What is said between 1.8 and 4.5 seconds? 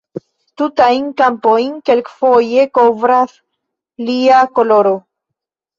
kelkfoje kovras ilia